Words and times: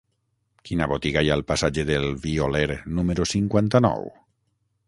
Quina 0.69 0.87
botiga 0.91 1.23
hi 1.25 1.29
ha 1.29 1.35
al 1.35 1.43
passatge 1.51 1.85
del 1.91 2.09
Violer 2.25 2.81
número 3.01 3.31
cinquanta-nou? 3.35 4.13